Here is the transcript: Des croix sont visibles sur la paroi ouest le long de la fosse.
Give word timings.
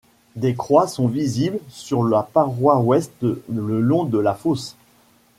Des 0.35 0.55
croix 0.55 0.87
sont 0.87 1.05
visibles 1.07 1.59
sur 1.69 2.03
la 2.03 2.23
paroi 2.23 2.79
ouest 2.79 3.11
le 3.21 3.81
long 3.81 4.03
de 4.03 4.17
la 4.17 4.33
fosse. 4.33 4.75